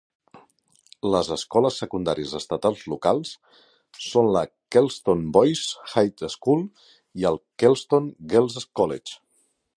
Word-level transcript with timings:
Les 1.15 1.27
escoles 1.35 1.75
secundàries 1.81 2.33
estatals 2.39 2.81
locals 2.93 3.33
són 4.07 4.31
la 4.37 4.43
Kelston 4.77 5.23
Boys' 5.39 5.65
High 5.93 6.27
School 6.39 6.67
i 7.23 7.31
el 7.33 7.41
Kelston 7.65 8.11
Girls' 8.35 8.69
College. 8.83 9.23